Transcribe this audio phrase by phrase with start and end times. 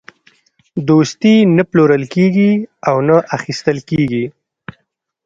[0.89, 2.51] دوستي نه پلورل کېږي
[2.89, 4.25] او نه اخیستل کېږي.